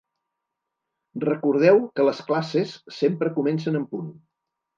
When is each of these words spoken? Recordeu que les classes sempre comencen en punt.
Recordeu 1.29 1.81
que 1.99 2.07
les 2.07 2.23
classes 2.31 2.73
sempre 3.01 3.31
comencen 3.37 3.79
en 3.83 3.87
punt. 3.95 4.11